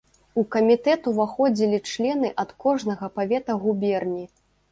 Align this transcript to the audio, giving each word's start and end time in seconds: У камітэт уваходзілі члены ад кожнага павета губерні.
У 0.41 0.43
камітэт 0.53 1.09
уваходзілі 1.11 1.79
члены 1.91 2.31
ад 2.45 2.55
кожнага 2.65 3.11
павета 3.19 3.59
губерні. 3.67 4.25